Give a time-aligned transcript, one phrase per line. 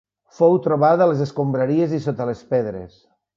[0.37, 2.99] Fou trobada a les escombraries i sota les pedres.